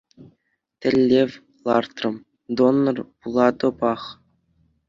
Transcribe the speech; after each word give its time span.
Тӗллев 0.79 1.31
лартрӑм-- 1.65 2.15
донор 2.57 2.97
пулатӑпах. 3.19 4.01